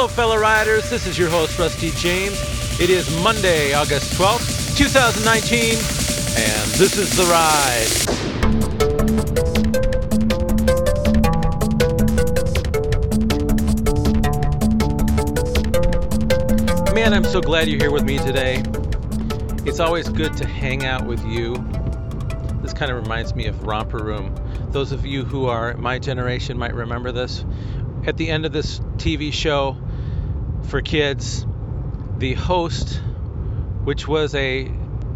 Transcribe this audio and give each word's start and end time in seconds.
Hello, 0.00 0.08
fellow 0.08 0.38
riders. 0.38 0.88
This 0.88 1.06
is 1.06 1.18
your 1.18 1.28
host, 1.28 1.58
Rusty 1.58 1.90
James. 1.90 2.40
It 2.80 2.88
is 2.88 3.14
Monday, 3.22 3.74
August 3.74 4.14
12th, 4.14 4.74
2019, 4.74 5.74
and 6.42 6.70
this 6.70 6.96
is 6.96 7.14
The 7.18 7.24
Ride. 7.24 8.14
Man, 16.94 17.12
I'm 17.12 17.24
so 17.24 17.42
glad 17.42 17.68
you're 17.68 17.78
here 17.78 17.90
with 17.90 18.04
me 18.04 18.16
today. 18.16 18.62
It's 19.66 19.80
always 19.80 20.08
good 20.08 20.34
to 20.38 20.46
hang 20.46 20.86
out 20.86 21.04
with 21.04 21.22
you. 21.26 21.56
This 22.62 22.72
kind 22.72 22.90
of 22.90 23.02
reminds 23.02 23.34
me 23.34 23.48
of 23.48 23.66
Romper 23.66 24.02
Room. 24.02 24.34
Those 24.70 24.92
of 24.92 25.04
you 25.04 25.26
who 25.26 25.44
are 25.44 25.74
my 25.74 25.98
generation 25.98 26.56
might 26.56 26.72
remember 26.72 27.12
this. 27.12 27.44
At 28.06 28.16
the 28.16 28.30
end 28.30 28.46
of 28.46 28.52
this 28.52 28.80
TV 28.96 29.30
show 29.30 29.76
for 30.70 30.80
kids, 30.80 31.44
the 32.18 32.34
host, 32.34 33.00
which 33.82 34.06
was 34.06 34.36
a 34.36 34.70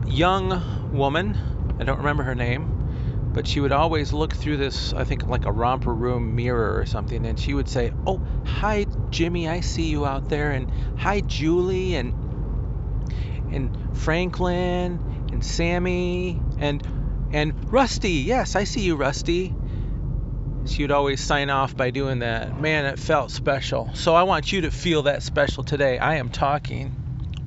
young 0.04 0.90
woman, 0.92 1.36
I 1.78 1.84
don't 1.84 1.98
remember 1.98 2.24
her 2.24 2.34
name, 2.34 3.30
but 3.32 3.46
she 3.46 3.60
would 3.60 3.70
always 3.70 4.12
look 4.12 4.34
through 4.34 4.56
this, 4.56 4.92
I 4.92 5.04
think, 5.04 5.28
like 5.28 5.46
a 5.46 5.52
romper 5.52 5.94
room 5.94 6.34
mirror 6.34 6.76
or 6.76 6.86
something, 6.86 7.24
and 7.24 7.38
she 7.38 7.54
would 7.54 7.68
say, 7.68 7.92
Oh, 8.04 8.20
hi, 8.44 8.86
Jimmy, 9.10 9.48
I 9.48 9.60
see 9.60 9.90
you 9.90 10.04
out 10.04 10.28
there, 10.28 10.50
and 10.50 10.68
hi, 10.96 11.20
Julie, 11.20 11.94
and 11.94 12.12
and 13.52 13.96
Franklin, 13.96 14.98
and 15.32 15.44
Sammy, 15.44 16.40
and 16.58 16.82
and 17.30 17.54
Rusty. 17.72 18.10
Yes, 18.10 18.56
I 18.56 18.64
see 18.64 18.80
you, 18.80 18.96
Rusty. 18.96 19.54
Would 20.78 20.90
always 20.90 21.20
sign 21.20 21.50
off 21.50 21.76
by 21.76 21.90
doing 21.90 22.20
that. 22.20 22.60
Man, 22.60 22.84
it 22.86 22.98
felt 22.98 23.30
special. 23.30 23.90
So 23.94 24.14
I 24.14 24.24
want 24.24 24.52
you 24.52 24.62
to 24.62 24.70
feel 24.70 25.02
that 25.02 25.22
special 25.22 25.62
today. 25.62 25.98
I 25.98 26.16
am 26.16 26.30
talking 26.30 26.96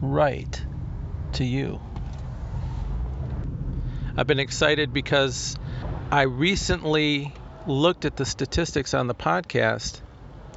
right 0.02 0.66
to 1.34 1.44
you. 1.44 1.82
I've 4.16 4.28
been 4.28 4.40
excited 4.40 4.94
because 4.94 5.58
I 6.10 6.24
recently 6.24 7.34
looked 7.68 8.06
at 8.06 8.16
the 8.16 8.26
statistics 8.26 8.94
on 8.94 9.08
the 9.08 9.16
podcast 9.16 10.00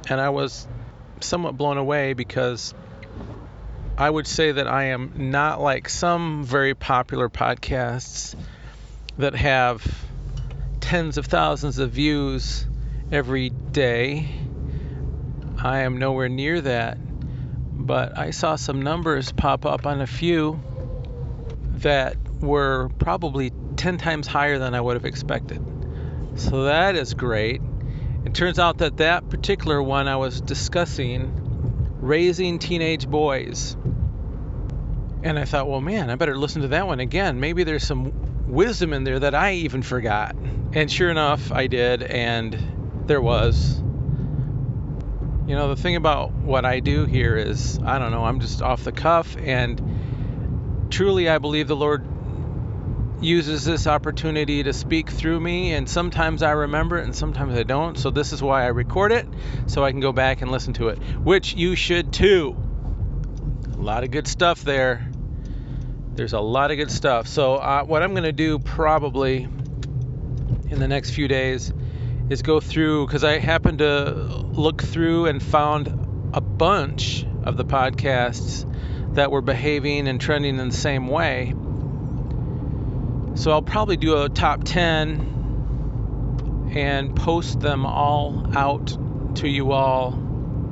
and 0.09 0.21
I 0.21 0.29
was 0.29 0.67
somewhat 1.19 1.57
blown 1.57 1.77
away 1.77 2.13
because 2.13 2.73
I 3.97 4.09
would 4.09 4.27
say 4.27 4.53
that 4.53 4.67
I 4.67 4.85
am 4.85 5.13
not 5.29 5.61
like 5.61 5.89
some 5.89 6.43
very 6.43 6.73
popular 6.73 7.29
podcasts 7.29 8.35
that 9.17 9.35
have 9.35 9.85
tens 10.91 11.17
of 11.17 11.25
thousands 11.25 11.79
of 11.79 11.89
views 11.89 12.67
every 13.13 13.49
day. 13.49 14.27
I 15.57 15.83
am 15.83 15.99
nowhere 15.99 16.27
near 16.27 16.59
that. 16.59 16.97
But 17.71 18.17
I 18.17 18.31
saw 18.31 18.57
some 18.57 18.81
numbers 18.81 19.31
pop 19.31 19.65
up 19.65 19.85
on 19.85 20.01
a 20.01 20.05
few 20.05 20.61
that 21.75 22.17
were 22.41 22.89
probably 22.99 23.53
10 23.77 23.99
times 23.99 24.27
higher 24.27 24.59
than 24.59 24.75
I 24.75 24.81
would 24.81 24.97
have 24.97 25.05
expected. 25.05 25.63
So 26.35 26.65
that 26.65 26.97
is 26.97 27.13
great. 27.13 27.61
It 28.25 28.33
turns 28.33 28.59
out 28.59 28.79
that 28.79 28.97
that 28.97 29.29
particular 29.29 29.81
one 29.81 30.09
I 30.09 30.17
was 30.17 30.41
discussing 30.41 31.31
raising 32.01 32.59
teenage 32.59 33.07
boys. 33.07 33.77
And 35.23 35.39
I 35.39 35.45
thought, 35.45 35.69
well, 35.69 35.79
man, 35.79 36.09
I 36.09 36.15
better 36.15 36.37
listen 36.37 36.63
to 36.63 36.67
that 36.69 36.85
one 36.85 36.99
again. 36.99 37.39
Maybe 37.39 37.63
there's 37.63 37.87
some 37.87 38.51
wisdom 38.51 38.91
in 38.91 39.05
there 39.05 39.19
that 39.19 39.33
I 39.33 39.53
even 39.53 39.83
forgot. 39.83 40.35
And 40.73 40.89
sure 40.89 41.09
enough, 41.09 41.51
I 41.51 41.67
did, 41.67 42.01
and 42.01 43.03
there 43.05 43.21
was. 43.21 43.77
You 45.47 45.57
know, 45.57 45.67
the 45.67 45.75
thing 45.75 45.97
about 45.97 46.31
what 46.31 46.63
I 46.63 46.79
do 46.79 47.05
here 47.05 47.35
is, 47.35 47.77
I 47.83 47.99
don't 47.99 48.11
know, 48.11 48.23
I'm 48.23 48.39
just 48.39 48.61
off 48.61 48.85
the 48.85 48.93
cuff, 48.93 49.35
and 49.37 50.87
truly 50.89 51.27
I 51.27 51.39
believe 51.39 51.67
the 51.67 51.75
Lord 51.75 52.07
uses 53.19 53.65
this 53.65 53.85
opportunity 53.85 54.63
to 54.63 54.71
speak 54.71 55.09
through 55.09 55.41
me, 55.41 55.73
and 55.73 55.89
sometimes 55.89 56.41
I 56.41 56.51
remember 56.51 56.99
it 56.99 57.03
and 57.03 57.13
sometimes 57.13 57.57
I 57.57 57.63
don't. 57.63 57.97
So, 57.97 58.09
this 58.09 58.31
is 58.31 58.41
why 58.41 58.63
I 58.63 58.67
record 58.67 59.11
it, 59.11 59.27
so 59.67 59.83
I 59.83 59.91
can 59.91 59.99
go 59.99 60.13
back 60.13 60.41
and 60.41 60.51
listen 60.51 60.73
to 60.75 60.87
it, 60.87 60.99
which 61.19 61.53
you 61.53 61.75
should 61.75 62.13
too. 62.13 62.55
A 63.73 63.81
lot 63.81 64.05
of 64.05 64.11
good 64.11 64.27
stuff 64.27 64.63
there. 64.63 65.11
There's 66.13 66.33
a 66.33 66.39
lot 66.39 66.71
of 66.71 66.77
good 66.77 66.91
stuff. 66.91 67.27
So, 67.27 67.55
uh, 67.55 67.83
what 67.83 68.03
I'm 68.03 68.11
going 68.11 68.23
to 68.23 68.31
do 68.31 68.57
probably 68.57 69.49
in 70.71 70.79
the 70.79 70.87
next 70.87 71.11
few 71.11 71.27
days 71.27 71.71
is 72.29 72.41
go 72.41 72.61
through 72.61 73.05
because 73.05 73.25
I 73.25 73.39
happened 73.39 73.79
to 73.79 74.13
look 74.13 74.81
through 74.81 75.25
and 75.25 75.43
found 75.43 75.89
a 76.33 76.39
bunch 76.39 77.25
of 77.43 77.57
the 77.57 77.65
podcasts 77.65 78.65
that 79.15 79.31
were 79.31 79.41
behaving 79.41 80.07
and 80.07 80.21
trending 80.21 80.57
in 80.57 80.69
the 80.69 80.75
same 80.75 81.07
way. 81.07 81.53
So 83.35 83.51
I'll 83.51 83.61
probably 83.61 83.97
do 83.97 84.23
a 84.23 84.29
top 84.29 84.63
10 84.63 86.69
and 86.73 87.17
post 87.17 87.59
them 87.59 87.85
all 87.85 88.49
out 88.55 88.97
to 89.35 89.49
you 89.49 89.73
all 89.73 90.17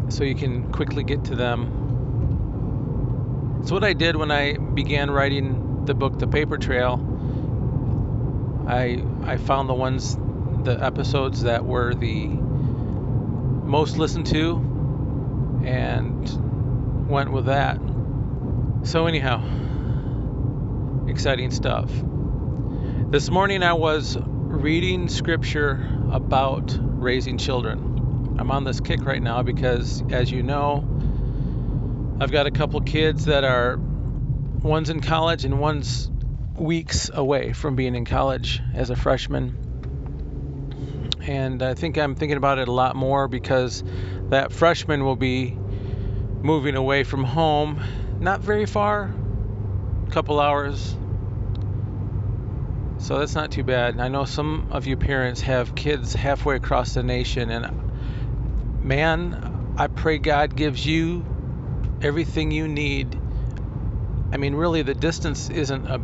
so 0.08 0.24
you 0.24 0.36
can 0.36 0.72
quickly 0.72 1.04
get 1.04 1.26
to 1.26 1.36
them. 1.36 1.76
So 3.66 3.74
what 3.74 3.84
I 3.84 3.92
did 3.92 4.16
when 4.16 4.32
I 4.32 4.56
began 4.58 5.12
writing 5.12 5.84
the 5.84 5.94
book 5.94 6.20
The 6.20 6.28
Paper 6.28 6.58
Trail, 6.58 7.19
I 8.70 9.04
I 9.24 9.38
found 9.38 9.68
the 9.68 9.74
ones 9.74 10.16
the 10.64 10.78
episodes 10.80 11.42
that 11.42 11.66
were 11.66 11.96
the 11.96 12.28
most 12.28 13.98
listened 13.98 14.28
to 14.28 15.62
and 15.66 17.10
went 17.10 17.32
with 17.32 17.48
that. 17.48 17.80
So 18.84 19.08
anyhow, 19.08 19.44
exciting 21.08 21.50
stuff. 21.50 21.90
This 23.10 23.32
morning 23.32 23.64
I 23.64 23.74
was 23.74 24.20
reading 24.22 25.10
scripture 25.10 25.90
about 26.12 26.78
raising 26.80 27.40
children. 27.40 28.36
I'm 28.38 28.52
on 28.52 28.66
this 28.66 28.82
kick 28.82 29.04
right 29.04 29.22
now 29.22 29.42
because, 29.42 30.04
as 30.12 30.32
you 30.32 30.44
know, 30.44 30.88
I've 32.22 32.32
got 32.32 32.46
a 32.46 32.52
couple 32.52 32.80
kids 32.82 33.26
that 33.26 33.44
are 33.44 33.78
one's 33.78 34.92
in 34.92 35.00
college 35.00 35.44
and 35.44 35.60
one's 35.60 36.12
weeks 36.60 37.10
away 37.14 37.54
from 37.54 37.76
being 37.76 37.96
in 37.96 38.06
college 38.06 38.62
as 38.74 38.90
a 38.90 38.96
freshman. 38.96 39.56
And 41.22 41.62
I 41.62 41.74
think 41.74 41.98
I'm 41.98 42.16
thinking 42.16 42.38
about 42.38 42.60
it 42.60 42.68
a 42.68 42.72
lot 42.72 42.96
more 42.96 43.28
because 43.28 43.84
that 44.30 44.52
freshman 44.52 45.04
will 45.04 45.16
be 45.16 45.58
moving 46.42 46.76
away 46.76 47.04
from 47.04 47.24
home, 47.24 47.82
not 48.20 48.42
very 48.42 48.66
far, 48.66 49.14
a 50.08 50.12
couple 50.12 50.40
hours, 50.40 50.96
so 53.00 53.18
that's 53.18 53.34
not 53.34 53.52
too 53.52 53.64
bad. 53.64 53.94
And 53.94 54.02
I 54.02 54.10
know 54.10 54.26
some 54.26 54.68
of 54.72 54.86
you 54.86 54.98
parents 54.98 55.42
have 55.42 55.74
kids 55.74 56.14
halfway 56.14 56.58
across 56.58 56.94
the 56.94 57.02
nation, 57.02 57.50
and 57.50 58.84
man, 58.84 59.74
I 59.78 59.88
pray 59.88 60.18
God 60.18 60.56
gives 60.56 60.86
you 60.86 61.26
everything 62.02 62.52
you 62.52 62.68
need. 62.68 63.20
I 64.32 64.38
mean, 64.38 64.54
really, 64.54 64.82
the 64.82 64.94
distance 64.94 65.50
isn't 65.50 65.88
a 65.88 65.98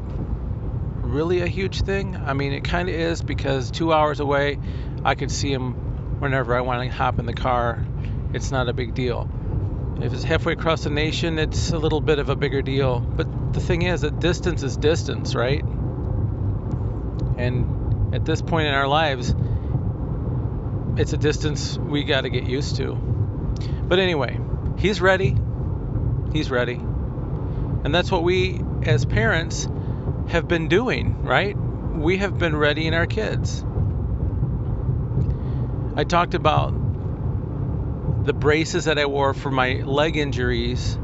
really 1.15 1.41
a 1.41 1.47
huge 1.47 1.81
thing. 1.81 2.17
I 2.17 2.33
mean, 2.33 2.51
it 2.51 2.65
kind 2.65 2.89
of 2.89 2.95
is 2.95 3.21
because 3.21 3.71
two 3.71 3.93
hours 3.93 4.19
away, 4.19 4.59
I 5.03 5.15
could 5.15 5.31
see 5.31 5.53
them 5.53 6.19
whenever 6.19 6.55
I 6.55 6.61
want 6.61 6.83
to 6.83 6.95
hop 6.95 7.19
in 7.19 7.25
the 7.25 7.33
car. 7.33 7.85
It's 8.33 8.51
not 8.51 8.67
a 8.67 8.73
big 8.73 8.93
deal. 8.93 9.29
If 10.01 10.13
it's 10.13 10.23
halfway 10.23 10.53
across 10.53 10.83
the 10.83 10.89
nation, 10.89 11.39
it's 11.39 11.71
a 11.71 11.77
little 11.77 12.01
bit 12.01 12.19
of 12.19 12.27
a 12.27 12.35
bigger 12.35 12.61
deal. 12.61 12.99
But 12.99 13.53
the 13.53 13.61
thing 13.61 13.83
is 13.83 14.01
that 14.01 14.19
distance 14.19 14.61
is 14.61 14.75
distance, 14.75 15.35
right? 15.35 15.63
And 17.37 18.13
at 18.13 18.25
this 18.25 18.41
point 18.41 18.67
in 18.67 18.73
our 18.73 18.87
lives, 18.87 19.33
it's 20.99 21.13
a 21.13 21.17
distance 21.17 21.77
we 21.77 22.03
got 22.03 22.21
to 22.21 22.29
get 22.29 22.43
used 22.43 22.75
to. 22.75 22.93
But 22.93 23.99
anyway, 23.99 24.37
he's 24.77 24.99
ready. 24.99 25.37
He's 26.33 26.51
ready. 26.51 26.75
And 26.75 27.95
that's 27.95 28.11
what 28.11 28.23
we 28.23 28.59
as 28.83 29.05
parents 29.05 29.65
have 30.27 30.47
been 30.47 30.67
doing, 30.67 31.23
right? 31.23 31.55
We 31.55 32.17
have 32.17 32.37
been 32.37 32.55
readying 32.55 32.93
our 32.93 33.05
kids. 33.05 33.63
I 35.97 36.03
talked 36.03 36.33
about 36.33 36.73
the 38.25 38.33
braces 38.33 38.85
that 38.85 38.97
I 38.97 39.05
wore 39.05 39.33
for 39.33 39.51
my 39.51 39.75
leg 39.75 40.17
injuries 40.17 40.95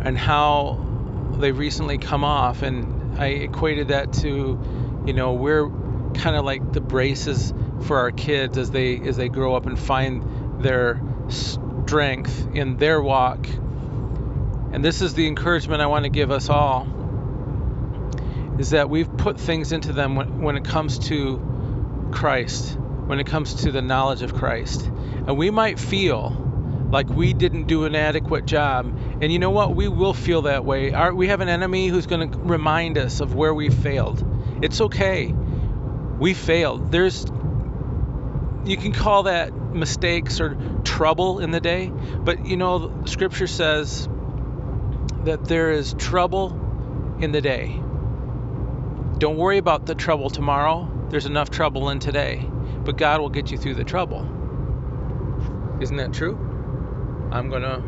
and 0.00 0.16
how 0.16 0.84
they 1.38 1.52
recently 1.52 1.98
come 1.98 2.24
off 2.24 2.62
and 2.62 3.20
I 3.20 3.26
equated 3.26 3.88
that 3.88 4.12
to 4.14 4.58
you 5.06 5.12
know 5.12 5.34
we're 5.34 5.68
kind 6.14 6.36
of 6.36 6.44
like 6.44 6.72
the 6.72 6.80
braces 6.80 7.52
for 7.82 7.98
our 7.98 8.10
kids 8.10 8.56
as 8.56 8.70
they 8.70 8.98
as 8.98 9.16
they 9.16 9.28
grow 9.28 9.54
up 9.54 9.66
and 9.66 9.78
find 9.78 10.62
their 10.62 11.00
strength 11.28 12.48
in 12.54 12.76
their 12.76 13.00
walk 13.00 13.46
and 14.72 14.84
this 14.84 15.02
is 15.02 15.14
the 15.14 15.26
encouragement 15.26 15.82
I 15.82 15.86
want 15.86 16.04
to 16.04 16.10
give 16.10 16.30
us 16.30 16.48
all 16.48 16.86
is 18.58 18.70
that 18.70 18.90
we've 18.90 19.16
put 19.16 19.38
things 19.38 19.72
into 19.72 19.92
them 19.92 20.16
when, 20.16 20.40
when 20.40 20.56
it 20.56 20.64
comes 20.64 20.98
to 21.08 22.10
Christ 22.12 22.76
when 23.06 23.20
it 23.20 23.26
comes 23.26 23.54
to 23.62 23.72
the 23.72 23.80
knowledge 23.80 24.22
of 24.22 24.34
Christ 24.34 24.82
and 24.82 25.36
we 25.38 25.50
might 25.50 25.78
feel 25.78 26.44
like 26.90 27.08
we 27.08 27.32
didn't 27.32 27.64
do 27.64 27.84
an 27.84 27.94
adequate 27.94 28.46
job. 28.46 28.86
And 29.20 29.30
you 29.30 29.38
know 29.38 29.50
what? 29.50 29.74
We 29.74 29.88
will 29.88 30.14
feel 30.14 30.42
that 30.42 30.64
way. 30.64 30.92
Our, 30.92 31.14
we 31.14 31.28
have 31.28 31.40
an 31.40 31.48
enemy 31.48 31.88
who's 31.88 32.06
going 32.06 32.30
to 32.30 32.38
remind 32.38 32.96
us 32.96 33.20
of 33.20 33.34
where 33.34 33.52
we 33.52 33.68
failed. 33.68 34.24
It's 34.62 34.80
okay. 34.80 35.26
We 35.26 36.34
failed. 36.34 36.90
There's 36.90 37.26
you 38.64 38.76
can 38.76 38.92
call 38.92 39.24
that 39.24 39.54
mistakes 39.54 40.40
or 40.40 40.56
trouble 40.84 41.40
in 41.40 41.50
the 41.50 41.60
day, 41.60 41.88
but 41.88 42.46
you 42.46 42.56
know 42.56 43.04
scripture 43.06 43.46
says 43.46 44.08
that 45.24 45.44
there 45.44 45.70
is 45.70 45.94
trouble 45.94 47.16
in 47.20 47.32
the 47.32 47.40
day. 47.40 47.80
Don't 49.18 49.36
worry 49.36 49.58
about 49.58 49.84
the 49.84 49.96
trouble 49.96 50.30
tomorrow. 50.30 50.88
There's 51.10 51.26
enough 51.26 51.50
trouble 51.50 51.90
in 51.90 51.98
today, 51.98 52.48
but 52.84 52.96
God 52.96 53.20
will 53.20 53.30
get 53.30 53.50
you 53.50 53.58
through 53.58 53.74
the 53.74 53.82
trouble. 53.82 54.20
Isn't 55.80 55.96
that 55.96 56.12
true? 56.12 56.36
I'm 57.32 57.50
going 57.50 57.62
to 57.62 57.82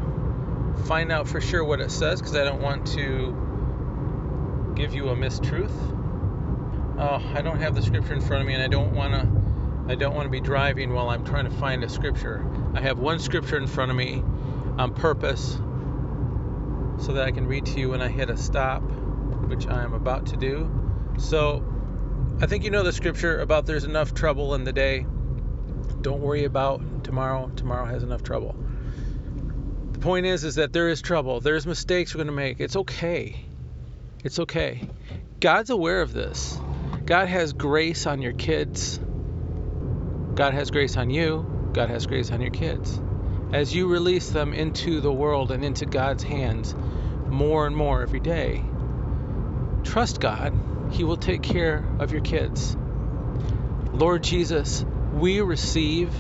find 0.87 1.13
out 1.13 1.29
for 1.29 1.41
sure 1.41 1.63
what 1.63 1.81
it 1.81 1.93
says 1.93 2.21
because 2.21 2.35
I 2.35 2.43
don't 2.43 2.61
want 2.61 2.85
to 2.95 4.75
give 4.75 4.93
you 4.93 5.11
a 5.11 5.15
mistruth. 5.15 5.71
Oh, 6.99 7.23
I 7.33 7.43
don't 7.43 7.61
have 7.61 7.77
the 7.77 7.83
scripture 7.83 8.15
in 8.15 8.21
front 8.21 8.41
of 8.41 8.49
me 8.49 8.55
and 8.55 8.63
I 8.65 8.69
don't 8.69 8.93
want 8.93 9.15
to 9.15 9.93
I 9.93 9.95
don't 9.95 10.15
want 10.15 10.27
to 10.27 10.31
be 10.31 10.41
driving 10.41 10.93
while 10.93 11.11
I'm 11.11 11.25
trying 11.25 11.45
to 11.45 11.57
find 11.59 11.85
a 11.85 11.89
scripture. 11.89 12.45
I 12.75 12.81
have 12.81 12.99
one 12.99 13.21
scripture 13.21 13.57
in 13.57 13.69
front 13.69 13.93
of 13.93 13.97
me 13.97 14.25
on 14.79 14.95
purpose 14.95 15.61
so 16.99 17.13
that 17.13 17.25
I 17.25 17.31
can 17.31 17.47
read 17.47 17.67
to 17.67 17.79
you 17.79 17.91
when 17.91 18.03
I 18.03 18.09
hit 18.09 18.31
a 18.31 18.37
stop, 18.37 18.83
which 19.49 19.69
I 19.69 19.85
am 19.85 19.95
about 19.95 20.27
to 20.27 20.37
do. 20.37 20.80
So, 21.19 21.65
I 22.41 22.47
think 22.47 22.65
you 22.65 22.71
know 22.71 22.83
the 22.83 22.93
scripture 22.93 23.41
about 23.41 23.67
there's 23.67 23.85
enough 23.85 24.15
trouble 24.15 24.55
in 24.55 24.65
the 24.65 24.73
day. 24.73 25.07
Don't 26.01 26.21
worry 26.21 26.45
about 26.45 27.05
tomorrow. 27.05 27.51
Tomorrow 27.55 27.85
has 27.87 28.03
enough 28.03 28.23
trouble. 28.23 28.55
The 29.93 29.99
point 29.99 30.25
is 30.25 30.45
is 30.45 30.55
that 30.55 30.73
there 30.73 30.89
is 30.89 31.03
trouble. 31.03 31.41
There's 31.41 31.67
mistakes 31.67 32.15
we're 32.15 32.21
going 32.21 32.29
to 32.29 32.33
make. 32.33 32.61
It's 32.61 32.77
okay. 32.77 33.45
It's 34.25 34.39
okay. 34.39 34.89
God's 35.41 35.71
aware 35.71 36.01
of 36.01 36.13
this. 36.13 36.59
God 37.05 37.29
has 37.29 37.53
grace 37.53 38.07
on 38.07 38.23
your 38.23 38.33
kids. 38.33 38.99
God 40.35 40.55
has 40.55 40.71
grace 40.71 40.97
on 40.97 41.11
you. 41.11 41.71
God 41.75 41.91
has 41.91 42.07
grace 42.07 42.31
on 42.31 42.41
your 42.41 42.51
kids. 42.51 43.01
As 43.53 43.75
you 43.75 43.89
release 43.89 44.31
them 44.31 44.55
into 44.55 45.01
the 45.01 45.13
world 45.13 45.51
and 45.51 45.65
into 45.65 45.87
God's 45.87 46.23
hands 46.23 46.75
more 47.29 47.67
and 47.67 47.77
more 47.77 48.03
every 48.03 48.21
day, 48.21 48.63
trust 49.85 50.21
God. 50.21 50.55
He 50.91 51.05
will 51.05 51.17
take 51.17 51.43
care 51.43 51.85
of 51.99 52.13
your 52.13 52.21
kids. 52.21 52.77
Lord 53.93 54.23
Jesus, 54.23 54.85
we 55.13 55.41
receive 55.41 56.13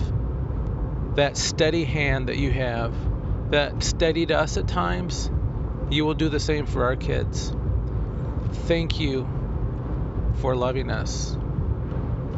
that 1.15 1.37
steady 1.37 1.85
hand 1.85 2.29
that 2.29 2.39
you 2.39 2.51
have, 2.51 2.95
that 3.51 3.83
steadied 3.83 4.33
us 4.33 4.57
at 4.57 4.67
times. 4.67 5.31
You 5.91 6.05
will 6.05 6.15
do 6.15 6.29
the 6.29 6.41
same 6.41 6.67
for 6.67 6.85
our 6.85 6.97
kids. 6.97 7.53
Thank 8.67 9.01
you 9.01 9.29
for 10.37 10.55
loving 10.55 10.91
us 10.91 11.37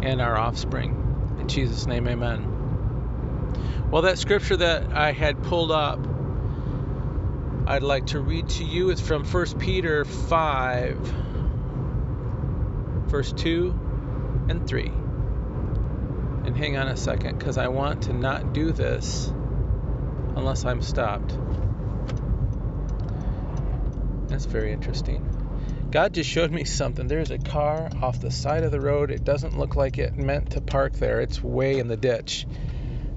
and 0.02 0.20
our 0.20 0.36
offspring. 0.36 1.36
In 1.38 1.48
Jesus' 1.48 1.86
name, 1.86 2.08
amen. 2.08 3.88
Well, 3.90 4.02
that 4.02 4.18
scripture 4.18 4.56
that 4.56 4.92
I 4.92 5.12
had 5.12 5.42
pulled 5.42 5.70
up, 5.70 6.00
I'd 7.66 7.82
like 7.82 8.06
to 8.06 8.20
read 8.20 8.48
to 8.50 8.64
you. 8.64 8.90
It's 8.90 9.00
from 9.00 9.24
1 9.24 9.58
Peter 9.58 10.04
5, 10.04 11.14
verse 13.12 13.32
2 13.34 14.46
and 14.48 14.66
3. 14.66 14.90
And 16.46 16.56
hang 16.56 16.78
on 16.78 16.88
a 16.88 16.96
second, 16.96 17.38
because 17.38 17.58
I 17.58 17.68
want 17.68 18.04
to 18.04 18.14
not 18.14 18.54
do 18.54 18.72
this 18.72 19.28
unless 20.34 20.64
I'm 20.64 20.80
stopped. 20.80 21.38
That's 24.28 24.46
very 24.46 24.72
interesting. 24.72 25.28
God 25.90 26.14
just 26.14 26.30
showed 26.30 26.50
me 26.50 26.64
something. 26.64 27.06
There's 27.06 27.30
a 27.30 27.36
car 27.36 27.90
off 28.00 28.18
the 28.18 28.30
side 28.30 28.64
of 28.64 28.72
the 28.72 28.80
road. 28.80 29.10
It 29.10 29.24
doesn't 29.24 29.58
look 29.58 29.76
like 29.76 29.98
it 29.98 30.16
meant 30.16 30.52
to 30.52 30.62
park 30.62 30.94
there. 30.94 31.20
It's 31.20 31.44
way 31.44 31.78
in 31.78 31.88
the 31.88 31.98
ditch. 31.98 32.46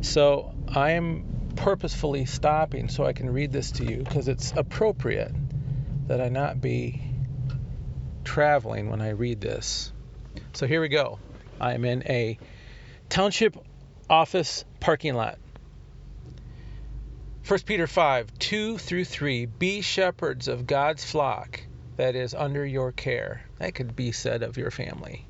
So 0.02 0.54
I'm 0.68 1.54
purposefully 1.56 2.26
stopping 2.26 2.90
so 2.90 3.06
I 3.06 3.14
can 3.14 3.30
read 3.30 3.54
this 3.54 3.72
to 3.72 3.86
you 3.86 4.00
because 4.00 4.28
it's 4.28 4.52
appropriate 4.58 5.32
that 6.08 6.20
I 6.20 6.28
not 6.28 6.60
be 6.60 7.05
traveling 8.26 8.90
when 8.90 9.02
I 9.02 9.10
read 9.10 9.40
this. 9.40 9.94
So 10.54 10.68
here 10.68 10.82
we 10.82 10.90
go. 10.90 11.20
I'm 11.62 11.86
in 11.86 12.04
a 12.04 12.38
township 13.08 13.56
office 14.10 14.66
parking 14.80 15.16
lot. 15.16 15.38
1 17.48 17.60
Peter 17.60 17.88
5 17.88 18.40
2 18.40 18.78
through 18.80 19.06
3 19.06 19.46
Be 19.46 19.82
shepherds 19.82 20.48
of 20.48 20.66
God's 20.68 21.06
flock 21.06 21.62
that 21.96 22.16
is 22.16 22.34
under 22.34 22.66
your 22.66 22.92
care. 22.92 23.44
That 23.60 23.76
could 23.76 23.96
be 23.96 24.12
said 24.12 24.44
of 24.44 24.58
your 24.58 24.72
family. 24.72 25.26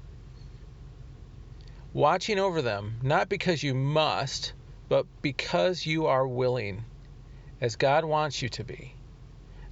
Watching 1.93 2.39
over 2.39 2.61
them, 2.61 2.95
not 3.03 3.29
because 3.29 3.63
you 3.63 3.73
must, 3.73 4.53
but 4.89 5.05
because 5.21 5.85
you 5.85 6.07
are 6.07 6.27
willing, 6.27 6.85
as 7.61 7.75
God 7.75 8.05
wants 8.05 8.41
you 8.41 8.49
to 8.49 8.63
be. 8.63 8.95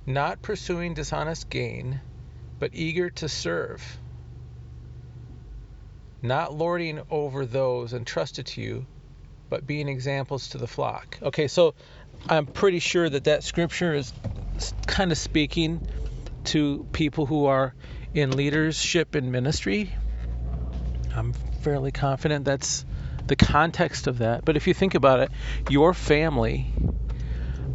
Not 0.05 0.41
pursuing 0.41 0.93
dishonest 0.93 1.49
gain, 1.49 2.01
but 2.59 2.71
eager 2.73 3.09
to 3.09 3.29
serve. 3.29 3.81
Not 6.21 6.53
lording 6.53 7.01
over 7.09 7.45
those 7.45 7.93
entrusted 7.93 8.45
to 8.47 8.61
you, 8.61 8.85
but 9.49 9.67
being 9.67 9.89
examples 9.89 10.49
to 10.49 10.57
the 10.57 10.67
flock. 10.67 11.19
Okay, 11.21 11.47
so 11.47 11.75
I'm 12.29 12.45
pretty 12.45 12.79
sure 12.79 13.09
that 13.09 13.25
that 13.25 13.43
scripture 13.43 13.93
is 13.93 14.13
kind 14.87 15.11
of 15.11 15.17
speaking 15.17 15.85
to 16.45 16.87
people 16.93 17.25
who 17.25 17.45
are 17.45 17.73
in 18.13 18.31
leadership 18.31 19.15
and 19.15 19.31
ministry. 19.31 19.91
I'm 21.15 21.33
fairly 21.61 21.91
confident 21.91 22.45
that's 22.45 22.85
the 23.27 23.35
context 23.35 24.07
of 24.07 24.19
that. 24.19 24.45
But 24.45 24.57
if 24.57 24.67
you 24.67 24.73
think 24.73 24.95
about 24.95 25.19
it, 25.19 25.31
your 25.69 25.93
family 25.93 26.71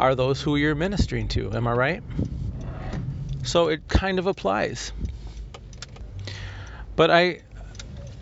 are 0.00 0.14
those 0.14 0.40
who 0.40 0.56
you're 0.56 0.74
ministering 0.74 1.28
to. 1.28 1.52
Am 1.52 1.66
I 1.66 1.72
right? 1.72 2.02
So 3.48 3.68
it 3.68 3.88
kind 3.88 4.18
of 4.18 4.26
applies. 4.26 4.92
But 6.96 7.10
I, 7.10 7.40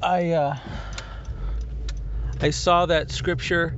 I, 0.01 0.31
uh, 0.31 0.57
I 2.41 2.51
saw 2.51 2.87
that 2.87 3.11
scripture, 3.11 3.77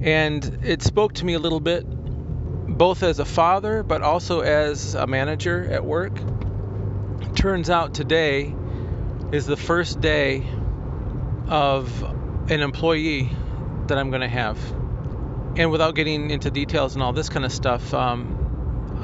and 0.00 0.60
it 0.64 0.80
spoke 0.80 1.12
to 1.14 1.26
me 1.26 1.34
a 1.34 1.38
little 1.38 1.60
bit 1.60 1.84
both 1.84 3.02
as 3.02 3.18
a 3.18 3.24
father 3.24 3.82
but 3.82 4.02
also 4.02 4.40
as 4.40 4.94
a 4.94 5.06
manager 5.06 5.68
at 5.70 5.84
work. 5.84 6.18
Turns 7.34 7.68
out 7.68 7.92
today 7.92 8.54
is 9.30 9.44
the 9.44 9.58
first 9.58 10.00
day 10.00 10.46
of 11.48 12.02
an 12.50 12.60
employee 12.60 13.28
that 13.88 13.98
I'm 13.98 14.08
going 14.08 14.22
to 14.22 14.28
have. 14.28 14.58
And 15.56 15.70
without 15.70 15.94
getting 15.94 16.30
into 16.30 16.50
details 16.50 16.94
and 16.94 17.02
all 17.02 17.12
this 17.12 17.28
kind 17.28 17.44
of 17.44 17.52
stuff, 17.52 17.92
um, 17.92 18.37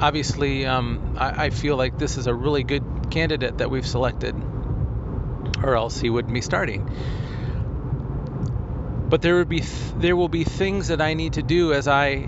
obviously, 0.01 0.65
um, 0.65 1.15
I, 1.17 1.45
I 1.45 1.49
feel 1.49 1.77
like 1.77 1.97
this 1.97 2.17
is 2.17 2.27
a 2.27 2.33
really 2.33 2.63
good 2.63 2.83
candidate 3.11 3.59
that 3.59 3.69
we've 3.69 3.87
selected, 3.87 4.35
or 5.63 5.75
else 5.75 5.99
he 5.99 6.09
wouldn't 6.09 6.33
be 6.33 6.41
starting 6.41 6.89
but 9.07 9.21
there 9.21 9.35
would 9.35 9.49
be 9.49 9.59
th- 9.59 9.93
there 9.97 10.15
will 10.15 10.29
be 10.29 10.43
things 10.43 10.87
that 10.87 11.01
I 11.01 11.13
need 11.13 11.33
to 11.33 11.43
do 11.43 11.73
as 11.73 11.87
I 11.87 12.27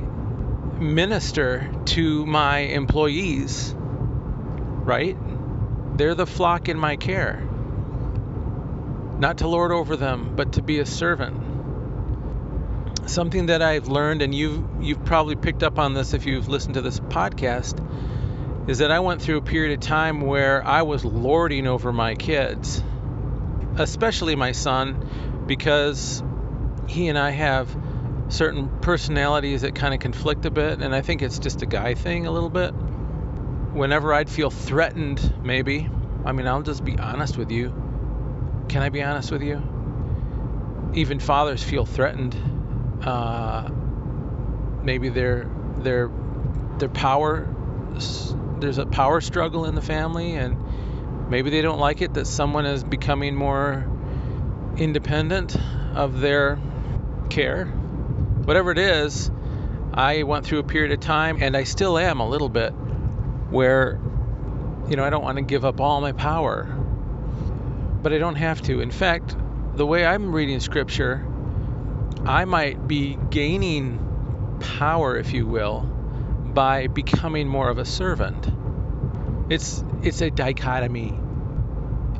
minister 0.80 1.70
to 1.86 2.26
my 2.26 2.60
employees, 2.60 3.74
right? 3.76 5.18
They're 5.98 6.16
the 6.16 6.28
flock 6.28 6.70
in 6.70 6.78
my 6.78 6.96
care. 6.96 7.44
Not 9.20 9.40
to 9.40 9.48
lord 9.48 9.72
over 9.72 9.98
them, 9.98 10.34
but 10.36 10.54
to 10.54 10.62
be 10.62 10.80
a 10.80 10.86
servant. 10.86 11.47
Something 13.08 13.46
that 13.46 13.62
I've 13.62 13.88
learned, 13.88 14.22
and 14.22 14.36
you 14.36 14.70
you've 14.82 15.04
probably 15.06 15.36
picked 15.36 15.64
up 15.64 15.80
on 15.80 15.94
this 15.94 16.14
if 16.14 16.26
you've 16.26 16.50
listened 16.50 16.74
to 16.74 16.82
this 16.82 17.00
podcast, 17.00 17.80
is 18.70 18.80
that 18.80 18.92
I 18.92 19.00
went 19.00 19.22
through 19.22 19.38
a 19.38 19.42
period 19.42 19.74
of 19.74 19.80
time 19.80 20.22
where 20.22 20.66
I 20.66 20.82
was 20.82 21.06
lording 21.06 21.68
over 21.68 21.94
my 21.94 22.16
kids, 22.16 22.84
especially 23.78 24.36
my 24.36 24.52
son, 24.52 25.46
because 25.48 26.22
he 26.88 27.08
and 27.08 27.18
I 27.18 27.30
have 27.32 27.76
certain 28.28 28.68
personalities 28.82 29.62
that 29.62 29.74
kind 29.74 29.94
of 29.94 30.02
conflict 30.02 30.46
a 30.46 30.52
bit, 30.52 30.82
and 30.82 30.94
I 30.94 31.02
think 31.02 31.22
it's 31.22 31.40
just 31.40 31.62
a 31.62 31.66
guy 31.66 31.94
thing 31.94 32.28
a 32.28 32.32
little 32.32 32.50
bit. 32.50 32.72
Whenever 32.72 34.14
I'd 34.14 34.30
feel 34.30 34.50
threatened, 34.50 35.34
maybe, 35.42 35.90
I 36.26 36.34
mean, 36.34 36.46
I'll 36.46 36.62
just 36.62 36.84
be 36.84 37.00
honest 37.00 37.38
with 37.38 37.52
you. 37.52 37.70
Can 38.68 38.82
I 38.82 38.90
be 38.90 39.02
honest 39.02 39.32
with 39.32 39.44
you? 39.44 39.64
Even 40.94 41.20
fathers 41.20 41.64
feel 41.64 41.86
threatened. 41.86 42.36
Uh, 43.04 43.70
maybe 44.84 45.10
their 45.10 45.50
their 45.80 46.12
their 46.78 46.90
power 46.90 47.48
there's 48.60 48.78
a 48.78 48.86
power 48.86 49.22
struggle 49.22 49.66
in 49.66 49.76
the 49.76 49.82
family, 49.82 50.36
and 50.36 51.30
maybe 51.30 51.50
they 51.50 51.62
don't 51.62 51.80
like 51.80 52.02
it 52.02 52.14
that 52.16 52.26
someone 52.26 52.66
is 52.66 52.84
becoming 52.84 53.36
more 53.36 53.88
independent 54.78 55.56
of 55.96 56.20
their 56.20 56.60
care 57.30 57.72
whatever 58.48 58.72
it 58.72 58.78
is, 58.78 59.30
I 59.94 60.24
went 60.24 60.46
through 60.46 60.60
a 60.60 60.64
period 60.64 60.94
of 60.94 61.02
time, 61.02 61.40
and 61.42 61.58
I 61.58 61.66
still 61.66 61.98
am 61.98 62.22
a 62.22 62.28
little 62.28 62.48
bit, 62.48 62.70
where, 62.70 64.00
you 64.88 64.96
know, 64.96 65.04
I 65.04 65.10
don't 65.10 65.22
want 65.22 65.38
to 65.38 65.42
give 65.42 65.66
up 65.66 65.82
all 65.82 66.00
my 66.00 66.14
power. 66.14 66.64
But 68.02 68.14
I 68.14 68.20
don't 68.20 68.36
have 68.36 68.62
to. 68.64 68.80
In 68.80 68.90
fact, 68.90 69.36
the 69.76 69.86
way 69.86 70.06
I'm 70.06 70.34
reading 70.34 70.62
scripture, 70.62 71.27
I 72.28 72.46
might 72.46 72.88
be 72.88 73.18
gaining 73.30 74.58
power, 74.60 75.18
if 75.18 75.34
you 75.34 75.48
will, 75.48 75.82
by 75.82 76.88
becoming 76.88 77.48
more 77.48 77.70
of 77.70 77.78
a 77.78 77.86
servant. 77.86 78.48
It's 79.50 79.84
it's 80.04 80.22
a 80.22 80.30
dichotomy. 80.30 81.18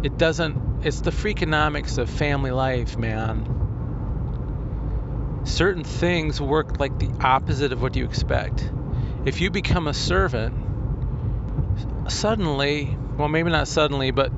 It 0.04 0.18
doesn't 0.18 0.86
it's 0.86 1.02
the 1.02 1.12
freakonomics 1.12 1.98
of 1.98 2.10
family 2.10 2.52
life, 2.52 2.98
man 2.98 3.58
certain 5.48 5.84
things 5.84 6.40
work 6.42 6.80
like 6.80 7.00
the 7.00 7.10
opposite 7.22 7.72
of 7.72 7.82
what 7.82 7.96
you 7.96 8.06
expect. 8.06 8.70
If 9.26 9.42
you 9.42 9.50
become 9.50 9.88
a 9.88 9.94
servant, 9.94 10.56
suddenly, 12.10 12.98
well, 13.18 13.28
maybe 13.28 13.50
not 13.50 13.68
suddenly, 13.68 14.12
but 14.12 14.32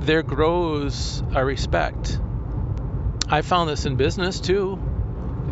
there 0.00 0.22
grows 0.22 1.22
a 1.34 1.44
respect. 1.44 2.20
I 3.28 3.42
found 3.42 3.70
this 3.70 3.86
in 3.86 3.96
business 3.96 4.40
too. 4.40 4.78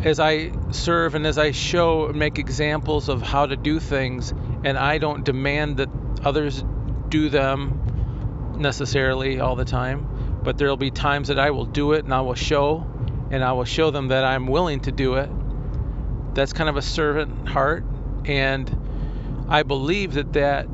As 0.03 0.19
I 0.19 0.51
serve 0.71 1.15
and 1.15 1.27
as 1.27 1.37
I 1.37 1.51
show, 1.51 2.07
and 2.07 2.17
make 2.17 2.39
examples 2.39 3.09
of 3.09 3.21
how 3.21 3.45
to 3.45 3.57
do 3.57 3.79
things, 3.79 4.33
and 4.63 4.77
I 4.77 4.97
don't 4.97 5.25
demand 5.25 5.77
that 5.77 5.89
others 6.23 6.63
do 7.09 7.29
them 7.29 8.55
necessarily 8.57 9.39
all 9.39 9.55
the 9.55 9.65
time, 9.65 10.39
but 10.43 10.57
there'll 10.57 10.77
be 10.77 10.91
times 10.91 11.27
that 11.27 11.39
I 11.39 11.51
will 11.51 11.65
do 11.65 11.93
it 11.93 12.05
and 12.05 12.13
I 12.13 12.21
will 12.21 12.35
show 12.35 12.85
and 13.31 13.43
I 13.43 13.51
will 13.51 13.65
show 13.65 13.91
them 13.91 14.07
that 14.07 14.23
I'm 14.23 14.47
willing 14.47 14.79
to 14.81 14.91
do 14.91 15.15
it. 15.15 15.29
That's 16.33 16.53
kind 16.53 16.69
of 16.69 16.77
a 16.77 16.81
servant 16.81 17.47
heart, 17.47 17.83
and 18.25 19.45
I 19.49 19.63
believe 19.63 20.13
that 20.13 20.33
that 20.33 20.67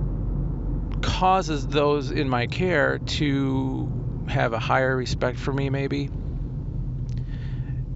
causes 1.02 1.68
those 1.68 2.12
in 2.12 2.30
my 2.30 2.48
care 2.48 3.00
to 3.00 3.92
have 4.28 4.54
a 4.54 4.60
higher 4.60 4.96
respect 4.96 5.38
for 5.38 5.52
me, 5.52 5.70
maybe, 5.70 6.10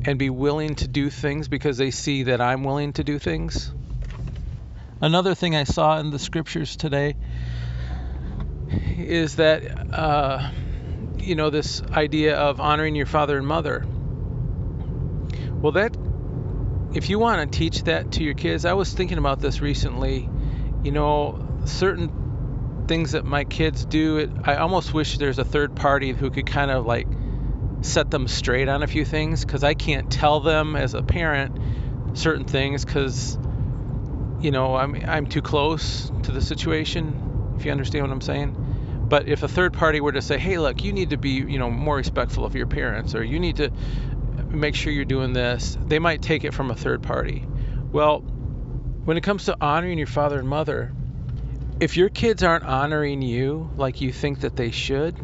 and 0.06 0.18
be 0.18 0.30
willing 0.30 0.76
to 0.76 0.88
do 0.88 1.10
things 1.10 1.48
because 1.48 1.78
they 1.78 1.92
see 1.92 2.24
that 2.24 2.42
I'm 2.42 2.64
willing 2.64 2.94
to 2.94 3.04
do 3.04 3.20
things. 3.20 3.72
Another 5.02 5.36
thing 5.36 5.56
I 5.56 5.64
saw 5.64 6.00
in 6.00 6.12
the 6.12 6.20
scriptures 6.20 6.76
today 6.76 7.16
is 8.98 9.38
that, 9.38 9.94
uh, 9.94 10.52
you 11.18 11.36
know, 11.36 11.50
this 11.50 11.82
idea 11.82 12.38
of 12.38 12.60
honoring 12.60 12.96
your 12.96 13.06
father 13.06 13.38
and 13.38 13.48
mother 13.48 13.86
well, 15.62 15.74
that 15.74 15.96
if 16.94 17.10
you 17.10 17.20
want 17.20 17.52
to 17.52 17.58
teach 17.58 17.84
that 17.84 18.14
to 18.14 18.24
your 18.24 18.34
kids, 18.34 18.64
I 18.64 18.74
was 18.74 18.94
thinking 18.94 19.18
about 19.18 19.40
this 19.42 19.62
recently. 19.62 20.30
You 20.84 20.92
know, 20.92 21.46
certain 21.66 22.86
things 22.88 23.12
that 23.12 23.26
my 23.26 23.44
kids 23.44 23.84
do, 23.84 24.18
it, 24.18 24.30
I 24.46 24.56
almost 24.56 24.94
wish 24.94 25.18
there's 25.18 25.38
a 25.38 25.44
third 25.44 25.76
party 25.76 26.14
who 26.14 26.32
could 26.32 26.46
kind 26.46 26.72
of 26.72 26.86
like 26.86 27.08
set 27.82 28.12
them 28.12 28.28
straight 28.28 28.68
on 28.68 28.84
a 28.84 28.88
few 28.88 29.06
things 29.06 29.46
because 29.46 29.64
I 29.64 29.74
can't 29.74 30.12
tell 30.12 30.40
them 30.40 30.76
as 30.76 30.94
a 30.94 31.02
parent 31.02 31.58
certain 32.14 32.46
things 32.46 32.84
because 32.84 33.38
you 34.42 34.52
know 34.52 34.76
I'm 34.76 34.96
I'm 35.08 35.28
too 35.28 35.42
close 35.42 36.12
to 36.24 36.32
the 36.32 36.42
situation. 36.42 37.56
If 37.58 37.66
you 37.66 37.72
understand 37.72 38.06
what 38.06 38.12
I'm 38.12 38.22
saying. 38.22 38.66
But 39.10 39.28
if 39.28 39.42
a 39.44 39.48
third 39.48 39.74
party 39.74 40.02
were 40.02 40.12
to 40.12 40.22
say, 40.22 40.38
"Hey, 40.38 40.60
look, 40.60 40.84
you 40.84 40.94
need 40.94 41.10
to 41.10 41.18
be, 41.18 41.32
you 41.32 41.58
know, 41.58 41.70
more 41.72 41.96
respectful 41.96 42.46
of 42.46 42.56
your 42.56 42.68
parents, 42.68 43.16
or 43.16 43.24
you 43.24 43.40
need 43.40 43.58
to 43.58 43.72
make 44.50 44.76
sure 44.76 44.92
you're 44.92 45.06
doing 45.06 45.34
this. 45.34 45.78
They 45.88 46.00
might 46.00 46.22
take 46.22 46.44
it 46.44 46.54
from 46.54 46.72
a 46.72 46.76
third 46.76 47.04
party. 47.04 47.46
Well, 47.92 48.20
when 48.20 49.18
it 49.18 49.22
comes 49.22 49.46
to 49.46 49.58
honoring 49.60 49.98
your 49.98 50.08
father 50.08 50.40
and 50.40 50.48
mother, 50.48 50.94
if 51.80 51.98
your 51.98 52.10
kids 52.10 52.44
aren't 52.44 52.66
honoring 52.66 53.22
you 53.22 53.72
like 53.76 54.02
you 54.02 54.12
think 54.12 54.42
that 54.42 54.56
they 54.56 54.72
should, 54.72 55.16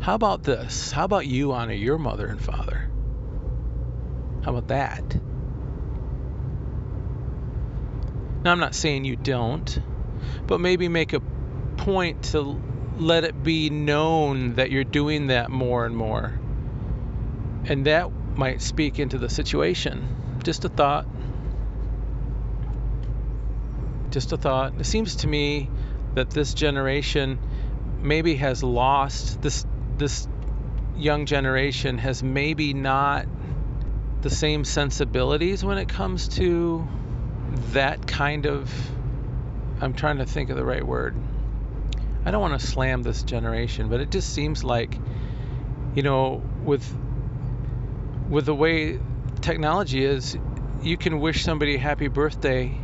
how 0.00 0.14
about 0.14 0.42
this? 0.42 0.90
How 0.90 1.04
about 1.04 1.26
you 1.26 1.52
honor 1.52 1.74
your 1.74 1.98
mother 1.98 2.26
and 2.26 2.40
father? 2.40 2.90
How 4.44 4.56
about 4.56 4.68
that? 4.68 5.16
Now, 8.44 8.52
I'm 8.52 8.60
not 8.60 8.74
saying 8.74 9.04
you 9.04 9.16
don't, 9.16 9.78
but 10.46 10.60
maybe 10.60 10.88
make 10.88 11.12
a 11.12 11.20
point 11.76 12.24
to 12.24 12.60
let 12.96 13.24
it 13.24 13.42
be 13.42 13.70
known 13.70 14.54
that 14.54 14.70
you're 14.70 14.84
doing 14.84 15.28
that 15.28 15.50
more 15.50 15.84
and 15.84 15.96
more 15.96 16.38
and 17.68 17.86
that 17.86 18.10
might 18.34 18.62
speak 18.62 18.98
into 18.98 19.18
the 19.18 19.28
situation. 19.28 20.40
Just 20.42 20.64
a 20.64 20.68
thought. 20.68 21.06
Just 24.10 24.32
a 24.32 24.36
thought. 24.36 24.74
It 24.78 24.84
seems 24.84 25.16
to 25.16 25.28
me 25.28 25.68
that 26.14 26.30
this 26.30 26.54
generation 26.54 27.38
maybe 28.00 28.36
has 28.36 28.62
lost 28.62 29.42
this 29.42 29.66
this 29.98 30.28
young 30.96 31.26
generation 31.26 31.98
has 31.98 32.22
maybe 32.22 32.74
not 32.74 33.26
the 34.20 34.30
same 34.30 34.64
sensibilities 34.64 35.64
when 35.64 35.78
it 35.78 35.88
comes 35.88 36.28
to 36.28 36.86
that 37.72 38.06
kind 38.06 38.46
of 38.46 38.72
I'm 39.80 39.94
trying 39.94 40.18
to 40.18 40.26
think 40.26 40.50
of 40.50 40.56
the 40.56 40.64
right 40.64 40.84
word. 40.84 41.16
I 42.24 42.32
don't 42.32 42.40
want 42.40 42.60
to 42.60 42.66
slam 42.66 43.02
this 43.02 43.22
generation, 43.22 43.88
but 43.88 44.00
it 44.00 44.10
just 44.10 44.34
seems 44.34 44.64
like 44.64 44.98
you 45.94 46.02
know 46.02 46.42
with 46.64 46.84
with 48.28 48.46
the 48.46 48.54
way 48.54 48.98
technology 49.40 50.04
is, 50.04 50.36
you 50.82 50.96
can 50.96 51.20
wish 51.20 51.44
somebody 51.44 51.76
happy 51.76 52.08
birthday 52.08 52.78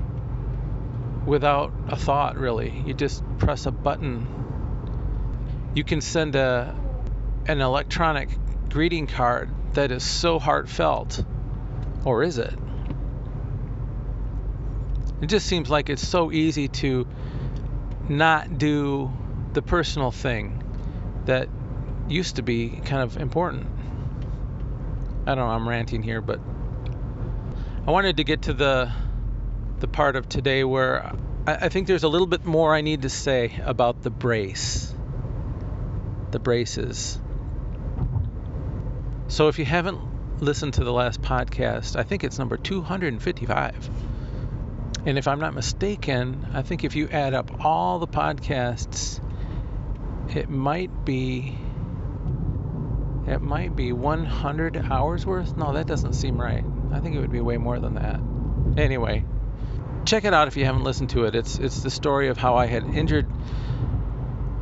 without 1.26 1.73
a 1.88 1.97
thought, 1.97 2.37
really. 2.37 2.83
You 2.87 2.94
just 2.94 3.23
press 3.38 3.66
a 3.66 3.71
button. 3.71 4.26
You 5.75 5.85
can 5.85 6.00
send 6.00 6.37
a 6.37 6.75
an 7.46 7.60
electronic 7.60 8.28
greeting 8.70 9.06
card 9.06 9.50
that 9.74 9.90
is 9.90 10.02
so 10.02 10.38
heartfelt, 10.38 11.24
or 12.04 12.22
is 12.22 12.38
it? 12.38 12.54
It 15.20 15.26
just 15.26 15.46
seems 15.46 15.70
like 15.70 15.90
it's 15.90 16.06
so 16.06 16.32
easy 16.32 16.68
to 16.68 17.06
not 18.08 18.58
do 18.58 19.12
the 19.52 19.62
personal 19.62 20.10
thing 20.10 20.62
that 21.26 21.48
used 22.08 22.36
to 22.36 22.42
be 22.42 22.68
kind 22.68 23.02
of 23.02 23.16
important. 23.16 23.66
I 25.26 25.34
don't 25.34 25.38
know, 25.38 25.46
I'm 25.46 25.68
ranting 25.68 26.02
here, 26.02 26.20
but 26.20 26.40
I 27.86 27.90
wanted 27.90 28.18
to 28.18 28.24
get 28.24 28.42
to 28.42 28.52
the 28.52 28.92
the 29.80 29.88
part 29.88 30.16
of 30.16 30.28
today 30.28 30.64
where 30.64 31.14
I, 31.46 31.54
I 31.62 31.68
think 31.68 31.86
there's 31.86 32.04
a 32.04 32.08
little 32.08 32.26
bit 32.26 32.44
more 32.44 32.74
I 32.74 32.80
need 32.80 33.02
to 33.02 33.08
say 33.08 33.60
about 33.64 34.02
the 34.02 34.10
brace. 34.10 34.94
The 36.30 36.38
braces. 36.38 37.20
So 39.28 39.49
if 39.49 39.59
you 39.59 39.64
haven't 39.64 39.99
listened 40.40 40.75
to 40.75 40.85
the 40.85 40.93
last 40.93 41.23
podcast, 41.23 41.97
I 41.97 42.02
think 42.02 42.25
it's 42.25 42.38
number 42.38 42.57
255. 42.57 43.90
And 45.07 45.19
if 45.19 45.28
I'm 45.28 45.40
not 45.40 45.54
mistaken, 45.54 46.47
I 46.52 46.62
think 46.62 46.85
if 46.85 46.97
you 46.97 47.09
add 47.09 47.35
up 47.35 47.64
all 47.64 47.99
the 47.99 48.07
podcasts, 48.07 49.21
it 50.35 50.49
might 50.49 51.04
be 51.04 51.57
it 53.26 53.40
might 53.40 53.75
be 53.75 53.93
100 53.93 54.76
hours 54.90 55.25
worth. 55.25 55.57
No, 55.57 55.73
that 55.73 55.87
doesn't 55.87 56.12
seem 56.12 56.38
right. 56.38 56.64
I 56.93 57.00
think 57.00 57.16
it 57.16 57.21
would 57.21 57.33
be 57.33 57.40
way 57.40 57.57
more 57.57 57.78
than 57.78 57.95
that. 57.95 58.21
Anyway, 58.78 59.25
check 60.04 60.25
it 60.25 60.35
out 60.35 60.49
if 60.49 60.57
you 60.57 60.64
haven't 60.66 60.85
listened 60.85 61.11
to 61.11 61.25
it. 61.25 61.35
It's 61.35 61.59
it's 61.59 61.83
the 61.83 61.90
story 61.90 62.28
of 62.28 62.37
how 62.37 62.57
I 62.57 62.66
had 62.66 62.85
injured 62.85 63.26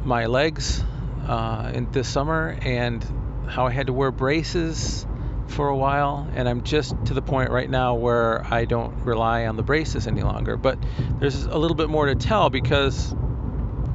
my 0.05 0.27
legs 0.27 0.83
uh, 1.27 1.73
in 1.75 1.91
this 1.91 2.09
summer 2.09 2.57
and 2.63 3.05
how 3.47 3.67
I 3.67 3.71
had 3.71 3.89
to 3.89 3.93
wear 3.93 4.11
braces 4.11 5.07
for 5.49 5.69
a 5.69 5.77
while, 5.77 6.29
and 6.35 6.49
I'm 6.49 6.63
just 6.63 6.95
to 7.07 7.15
the 7.15 7.23
point 7.23 7.51
right 7.51 7.69
now 7.69 7.95
where 7.95 8.45
I 8.53 8.65
don't 8.65 9.05
rely 9.05 9.47
on 9.47 9.57
the 9.57 9.63
braces 9.63 10.07
any 10.07 10.23
longer. 10.23 10.57
But 10.57 10.79
there's 11.19 11.45
a 11.45 11.59
little 11.59 11.77
bit 11.77 11.91
more 11.91 12.07
to 12.07 12.15
tell 12.15 12.49
because 12.49 13.15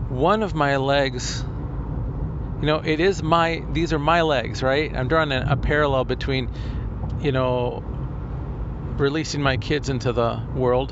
one 0.10 0.44
of 0.44 0.54
my 0.54 0.77
legs 0.77 1.44
you 2.60 2.66
know, 2.66 2.77
it 2.77 3.00
is 3.00 3.22
my, 3.22 3.63
these 3.72 3.94
are 3.94 4.00
my 4.00 4.24
legs, 4.24 4.63
right? 4.63 4.92
I'm 4.96 5.08
drawing 5.08 5.32
a, 5.32 5.46
a 5.50 5.58
parallel 5.58 6.06
between, 6.06 6.50
you 7.22 7.32
know, 7.32 7.84
releasing 8.98 9.44
my 9.44 9.58
kids 9.58 9.89
into 9.89 10.12
the 10.12 10.42
world 10.56 10.92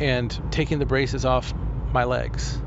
and 0.00 0.36
taking 0.50 0.80
the 0.80 0.86
braces 0.86 1.24
off 1.24 1.54
my 1.92 2.02
legs. 2.02 2.60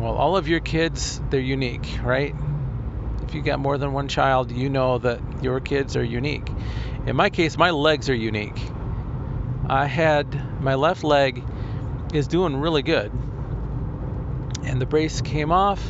Well, 0.00 0.14
all 0.14 0.36
of 0.36 0.48
your 0.48 0.60
kids, 0.60 1.20
they're 1.30 1.40
unique, 1.40 1.98
right? 2.02 2.34
If 3.22 3.34
you 3.34 3.42
got 3.42 3.58
more 3.58 3.76
than 3.76 3.92
one 3.92 4.08
child, 4.08 4.50
you 4.50 4.70
know 4.70 4.98
that 4.98 5.20
your 5.42 5.60
kids 5.60 5.94
are 5.96 6.02
unique. 6.02 6.48
In 7.06 7.16
my 7.16 7.28
case, 7.28 7.58
my 7.58 7.70
legs 7.70 8.08
are 8.08 8.14
unique. 8.14 8.58
I 9.68 9.86
had 9.86 10.60
my 10.62 10.74
left 10.74 11.04
leg 11.04 11.42
is 12.14 12.26
doing 12.26 12.56
really 12.56 12.82
good 12.82 13.12
and 14.64 14.80
the 14.80 14.86
brace 14.86 15.20
came 15.20 15.52
off 15.52 15.82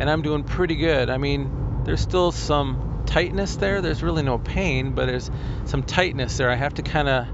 and 0.00 0.08
I'm 0.08 0.22
doing 0.22 0.44
pretty 0.44 0.76
good. 0.76 1.10
I 1.10 1.18
mean, 1.18 1.82
there's 1.84 2.00
still 2.00 2.32
some 2.32 3.02
tightness 3.06 3.56
there. 3.56 3.80
There's 3.80 4.02
really 4.02 4.22
no 4.22 4.38
pain, 4.38 4.92
but 4.92 5.06
there's 5.06 5.30
some 5.64 5.82
tightness 5.82 6.36
there. 6.36 6.50
I 6.50 6.54
have 6.54 6.74
to 6.74 6.82
kind 6.82 7.08
of 7.08 7.26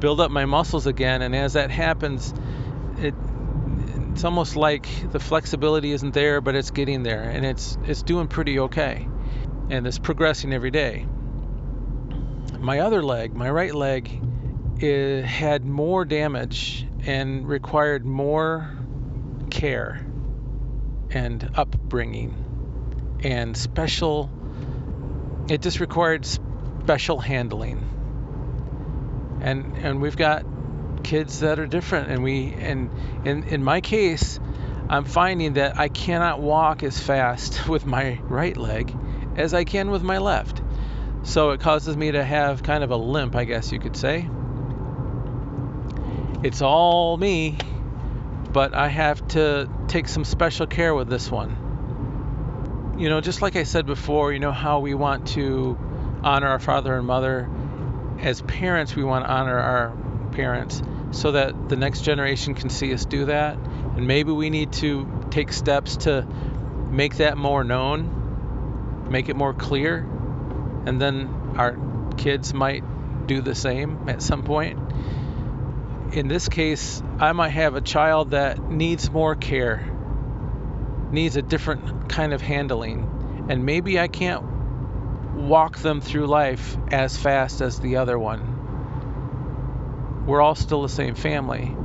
build 0.00 0.20
up 0.20 0.30
my 0.30 0.46
muscles 0.46 0.86
again, 0.86 1.22
and 1.22 1.36
as 1.36 1.52
that 1.52 1.70
happens, 1.70 2.34
it's 4.12 4.24
almost 4.24 4.56
like 4.56 4.88
the 5.12 5.20
flexibility 5.20 5.92
isn't 5.92 6.14
there, 6.14 6.40
but 6.40 6.54
it's 6.54 6.70
getting 6.70 7.02
there, 7.02 7.22
and 7.22 7.44
it's 7.44 7.78
it's 7.84 8.02
doing 8.02 8.28
pretty 8.28 8.58
okay, 8.58 9.06
and 9.70 9.86
it's 9.86 9.98
progressing 9.98 10.52
every 10.52 10.70
day. 10.70 11.06
My 12.58 12.80
other 12.80 13.02
leg, 13.02 13.34
my 13.34 13.50
right 13.50 13.74
leg, 13.74 14.10
it 14.78 15.24
had 15.24 15.64
more 15.64 16.04
damage 16.04 16.86
and 17.06 17.48
required 17.48 18.04
more 18.04 18.70
care 19.50 20.06
and 21.10 21.50
upbringing 21.54 23.20
and 23.22 23.56
special 23.56 24.30
it 25.48 25.60
just 25.60 25.80
required 25.80 26.24
special 26.24 27.18
handling 27.18 29.38
and 29.42 29.76
and 29.78 30.00
we've 30.00 30.16
got 30.16 30.44
kids 31.02 31.40
that 31.40 31.58
are 31.58 31.66
different 31.66 32.10
and 32.10 32.22
we 32.22 32.52
and 32.52 32.90
in 33.24 33.44
in 33.44 33.64
my 33.64 33.80
case 33.80 34.38
I'm 34.88 35.04
finding 35.04 35.54
that 35.54 35.78
I 35.78 35.88
cannot 35.88 36.40
walk 36.40 36.82
as 36.82 36.98
fast 37.00 37.68
with 37.68 37.86
my 37.86 38.20
right 38.24 38.56
leg 38.56 38.94
as 39.36 39.54
I 39.54 39.64
can 39.64 39.90
with 39.90 40.02
my 40.02 40.18
left 40.18 40.62
so 41.22 41.50
it 41.50 41.60
causes 41.60 41.96
me 41.96 42.12
to 42.12 42.24
have 42.24 42.62
kind 42.62 42.82
of 42.82 42.90
a 42.90 42.96
limp 42.96 43.34
I 43.36 43.44
guess 43.44 43.72
you 43.72 43.78
could 43.78 43.96
say 43.96 44.28
it's 46.42 46.62
all 46.62 47.16
me 47.16 47.58
but 48.52 48.74
I 48.74 48.88
have 48.88 49.26
to 49.28 49.68
take 49.88 50.08
some 50.08 50.24
special 50.24 50.66
care 50.66 50.94
with 50.94 51.08
this 51.08 51.30
one. 51.30 52.96
You 52.98 53.08
know, 53.08 53.20
just 53.20 53.42
like 53.42 53.56
I 53.56 53.62
said 53.62 53.86
before, 53.86 54.32
you 54.32 54.40
know 54.40 54.52
how 54.52 54.80
we 54.80 54.94
want 54.94 55.28
to 55.28 55.78
honor 56.22 56.48
our 56.48 56.58
father 56.58 56.96
and 56.96 57.06
mother. 57.06 57.48
As 58.18 58.42
parents, 58.42 58.94
we 58.94 59.04
want 59.04 59.24
to 59.24 59.30
honor 59.30 59.58
our 59.58 59.96
parents 60.30 60.82
so 61.12 61.32
that 61.32 61.68
the 61.68 61.76
next 61.76 62.02
generation 62.02 62.54
can 62.54 62.70
see 62.70 62.92
us 62.94 63.04
do 63.04 63.26
that. 63.26 63.56
And 63.56 64.06
maybe 64.06 64.32
we 64.32 64.50
need 64.50 64.72
to 64.74 65.08
take 65.30 65.52
steps 65.52 65.98
to 65.98 66.26
make 66.90 67.16
that 67.16 67.36
more 67.36 67.64
known, 67.64 69.08
make 69.10 69.28
it 69.28 69.36
more 69.36 69.54
clear, 69.54 70.08
and 70.86 71.00
then 71.00 71.54
our 71.56 71.76
kids 72.16 72.54
might 72.54 72.84
do 73.26 73.40
the 73.40 73.54
same 73.54 74.08
at 74.08 74.22
some 74.22 74.42
point 74.42 74.78
in 76.12 76.28
this 76.28 76.48
case, 76.48 77.02
I 77.18 77.32
might 77.32 77.50
have 77.50 77.76
a 77.76 77.80
child 77.80 78.30
that 78.30 78.60
needs 78.70 79.10
more 79.10 79.36
care, 79.36 79.84
needs 81.10 81.36
a 81.36 81.42
different 81.42 82.08
kind 82.08 82.32
of 82.32 82.40
handling, 82.40 83.46
and 83.48 83.64
maybe 83.64 83.98
I 84.00 84.08
can't 84.08 84.44
walk 85.34 85.78
them 85.78 86.00
through 86.00 86.26
life 86.26 86.76
as 86.90 87.16
fast 87.16 87.60
as 87.60 87.78
the 87.78 87.96
other 87.96 88.18
one. 88.18 88.59
We're 90.30 90.40
all 90.40 90.54
still 90.54 90.82
the 90.82 90.88
same 90.88 91.14
family. 91.14 91.76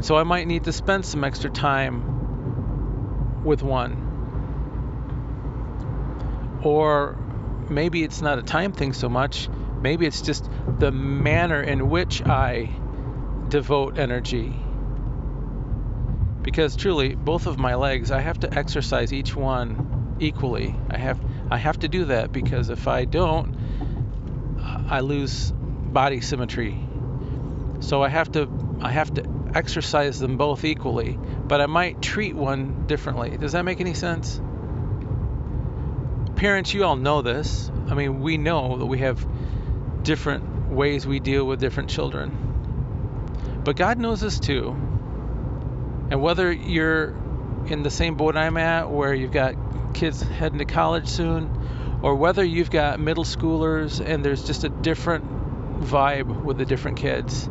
So 0.00 0.16
I 0.16 0.22
might 0.24 0.46
need 0.46 0.64
to 0.64 0.72
spend 0.72 1.04
some 1.04 1.22
extra 1.22 1.50
time 1.50 3.44
with 3.44 3.62
one. 3.62 4.04
Or 6.64 7.16
maybe 7.68 8.02
it's 8.02 8.20
not 8.20 8.38
a 8.38 8.42
time 8.42 8.72
thing 8.72 8.92
so 8.92 9.08
much 9.08 9.48
Maybe 9.80 10.06
it's 10.06 10.22
just 10.22 10.48
the 10.78 10.90
manner 10.90 11.62
in 11.62 11.88
which 11.88 12.22
I 12.26 12.70
devote 13.48 13.98
energy. 13.98 14.54
Because 16.42 16.74
truly, 16.74 17.14
both 17.14 17.46
of 17.46 17.58
my 17.58 17.76
legs, 17.76 18.10
I 18.10 18.20
have 18.20 18.40
to 18.40 18.52
exercise 18.52 19.12
each 19.12 19.36
one 19.36 20.16
equally. 20.18 20.74
I 20.90 20.98
have 20.98 21.20
I 21.50 21.58
have 21.58 21.78
to 21.80 21.88
do 21.88 22.06
that 22.06 22.32
because 22.32 22.70
if 22.70 22.88
I 22.88 23.04
don't, 23.04 23.56
I 24.88 25.00
lose 25.00 25.52
body 25.92 26.20
symmetry. 26.20 26.78
So 27.80 28.02
I 28.02 28.08
have 28.08 28.32
to 28.32 28.48
I 28.80 28.90
have 28.90 29.12
to 29.14 29.24
exercise 29.54 30.18
them 30.18 30.36
both 30.36 30.64
equally, 30.64 31.18
but 31.46 31.60
I 31.60 31.66
might 31.66 32.00
treat 32.02 32.34
one 32.34 32.86
differently. 32.86 33.36
Does 33.36 33.52
that 33.52 33.64
make 33.64 33.80
any 33.80 33.94
sense? 33.94 34.40
Parents, 36.36 36.72
you 36.72 36.84
all 36.84 36.96
know 36.96 37.22
this. 37.22 37.70
I 37.88 37.94
mean, 37.94 38.20
we 38.20 38.36
know 38.36 38.78
that 38.78 38.86
we 38.86 38.98
have 38.98 39.26
different 40.02 40.70
ways 40.70 41.06
we 41.06 41.18
deal 41.18 41.44
with 41.44 41.58
different 41.58 41.90
children. 41.90 43.60
But 43.64 43.76
God 43.76 43.98
knows 43.98 44.22
us 44.22 44.38
too. 44.38 44.68
And 46.10 46.22
whether 46.22 46.52
you're 46.52 47.16
in 47.66 47.82
the 47.82 47.90
same 47.90 48.14
boat 48.14 48.36
I'm 48.36 48.56
at, 48.56 48.90
where 48.90 49.12
you've 49.12 49.32
got 49.32 49.54
kids 49.94 50.22
heading 50.22 50.58
to 50.58 50.64
college 50.64 51.08
soon, 51.08 51.50
or 52.02 52.14
whether 52.14 52.44
you've 52.44 52.70
got 52.70 53.00
middle 53.00 53.24
schoolers 53.24 54.04
and 54.04 54.24
there's 54.24 54.44
just 54.44 54.62
a 54.64 54.68
different 54.68 55.37
vibe 55.80 56.42
with 56.42 56.58
the 56.58 56.64
different 56.64 56.98
kids. 56.98 57.48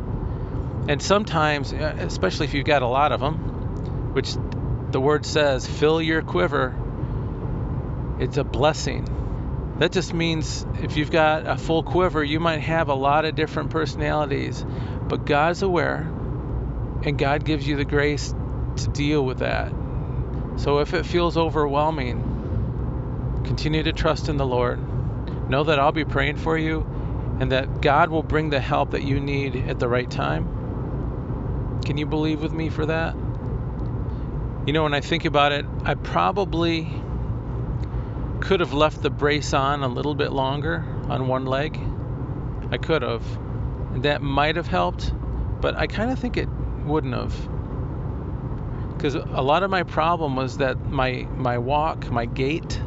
And 0.87 1.01
sometimes, 1.01 1.73
uh, 1.73 1.95
especially 1.99 2.45
if 2.45 2.53
you've 2.53 2.65
got 2.65 2.81
a 2.81 2.87
lot 2.87 3.11
of 3.11 3.19
them, 3.19 4.13
which 4.13 4.35
the 4.91 4.99
word 4.99 5.25
says, 5.25 5.67
fill 5.67 6.01
your 6.01 6.21
quiver, 6.21 6.75
it's 8.19 8.37
a 8.37 8.43
blessing 8.43 9.17
that 9.79 9.91
just 9.91 10.11
means 10.11 10.65
if 10.81 10.97
you've 10.97 11.11
got 11.11 11.45
a 11.45 11.55
full 11.55 11.83
quiver, 11.83 12.23
you 12.23 12.39
might 12.39 12.61
have 12.61 12.89
a 12.89 12.95
lot 12.95 13.25
of 13.25 13.35
different 13.35 13.69
personalities, 13.69 14.65
but 15.07 15.25
God's 15.25 15.61
aware 15.61 16.11
and 17.03 17.15
God 17.15 17.45
gives 17.45 17.67
you 17.67 17.77
the 17.77 17.85
grace 17.85 18.33
to 18.77 18.87
deal 18.87 19.23
with 19.23 19.39
that. 19.39 19.71
So 20.55 20.79
if 20.79 20.95
it 20.95 21.05
feels 21.05 21.37
overwhelming, 21.37 23.43
continue 23.45 23.83
to 23.83 23.93
trust 23.93 24.29
in 24.29 24.37
the 24.37 24.47
Lord. 24.47 24.79
Know 25.47 25.65
that 25.65 25.77
I'll 25.77 25.91
be 25.91 26.05
praying 26.05 26.37
for 26.37 26.57
you 26.57 26.87
and 27.39 27.51
that 27.51 27.81
God 27.81 28.09
will 28.09 28.23
bring 28.23 28.49
the 28.49 28.59
help 28.59 28.91
that 28.91 29.03
you 29.03 29.19
need 29.19 29.55
at 29.55 29.79
the 29.79 29.87
right 29.87 30.09
time. 30.09 31.81
Can 31.85 31.97
you 31.97 32.05
believe 32.05 32.41
with 32.41 32.51
me 32.51 32.69
for 32.69 32.87
that? 32.87 33.15
You 34.65 34.73
know, 34.73 34.83
when 34.83 34.93
I 34.93 35.01
think 35.01 35.25
about 35.25 35.51
it, 35.51 35.65
I 35.85 35.93
probably 35.93 36.89
could 38.41 38.59
have 38.59 38.73
left 38.73 39.01
the 39.01 39.09
brace 39.09 39.53
on 39.53 39.83
a 39.83 39.87
little 39.87 40.15
bit 40.15 40.31
longer 40.31 40.83
on 41.09 41.27
one 41.27 41.45
leg. 41.45 41.79
I 42.71 42.77
could 42.77 43.01
have. 43.03 43.23
And 43.93 44.03
that 44.03 44.21
might 44.21 44.55
have 44.55 44.67
helped, 44.67 45.13
but 45.61 45.75
I 45.75 45.87
kind 45.87 46.11
of 46.11 46.19
think 46.19 46.37
it 46.37 46.49
wouldn't 46.85 47.13
have. 47.13 47.33
Because 48.93 49.15
a 49.15 49.41
lot 49.43 49.63
of 49.63 49.69
my 49.69 49.83
problem 49.83 50.35
was 50.35 50.57
that 50.57 50.89
my 50.89 51.27
my 51.35 51.59
walk, 51.59 52.09
my 52.09 52.25
gait 52.25 52.81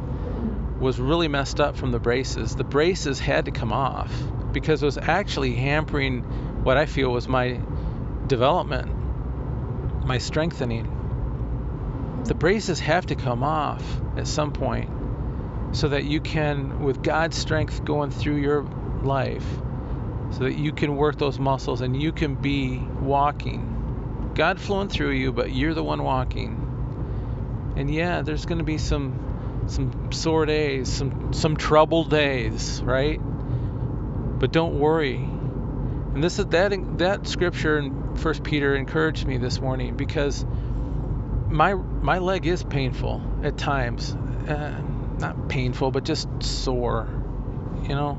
was 0.80 0.98
really 0.98 1.28
messed 1.28 1.60
up 1.60 1.76
from 1.76 1.92
the 1.92 2.00
braces. 2.00 2.56
The 2.56 2.64
braces 2.64 3.20
had 3.20 3.44
to 3.44 3.52
come 3.52 3.72
off 3.72 4.12
because 4.52 4.82
it 4.82 4.86
was 4.86 4.98
actually 4.98 5.54
hampering 5.54 6.22
what 6.64 6.76
I 6.76 6.86
feel 6.86 7.10
was 7.10 7.28
my 7.28 7.60
development, 8.26 10.06
my 10.06 10.18
strengthening. 10.18 10.96
The 12.24 12.34
braces 12.34 12.80
have 12.80 13.06
to 13.06 13.14
come 13.14 13.42
off 13.42 13.82
at 14.16 14.26
some 14.26 14.52
point 14.52 14.90
so 15.72 15.88
that 15.88 16.04
you 16.04 16.20
can, 16.20 16.82
with 16.82 17.02
God's 17.02 17.36
strength 17.36 17.84
going 17.84 18.10
through 18.10 18.36
your 18.36 18.62
life, 19.02 19.46
so 20.32 20.44
that 20.44 20.56
you 20.56 20.72
can 20.72 20.96
work 20.96 21.18
those 21.18 21.38
muscles 21.38 21.80
and 21.80 22.00
you 22.00 22.12
can 22.12 22.34
be 22.34 22.78
walking. 22.78 24.32
God 24.34 24.60
flowing 24.60 24.88
through 24.88 25.10
you, 25.10 25.32
but 25.32 25.52
you're 25.52 25.74
the 25.74 25.82
one 25.82 26.02
walking. 26.02 27.74
And 27.76 27.92
yeah, 27.92 28.22
there's 28.22 28.46
going 28.46 28.58
to 28.58 28.64
be 28.64 28.78
some 28.78 29.26
some 29.66 30.12
sore 30.12 30.46
days, 30.46 30.88
some 30.88 31.32
some 31.32 31.56
troubled 31.56 32.10
days, 32.10 32.80
right? 32.82 33.20
But 34.40 34.52
don't 34.52 34.80
worry. 34.80 35.16
And 35.16 36.24
this 36.24 36.38
is 36.38 36.46
that 36.46 36.72
that 36.98 37.28
scripture 37.28 37.78
in 37.78 38.16
First 38.16 38.42
Peter 38.42 38.74
encouraged 38.74 39.26
me 39.26 39.36
this 39.36 39.60
morning 39.60 39.96
because 39.96 40.44
my 41.48 41.74
my 41.74 42.18
leg 42.18 42.46
is 42.46 42.64
painful 42.64 43.22
at 43.44 43.58
times. 43.58 44.12
Uh, 44.48 44.80
not 45.18 45.48
painful, 45.48 45.90
but 45.90 46.04
just 46.04 46.28
sore. 46.42 47.06
You 47.82 47.90
know? 47.90 48.18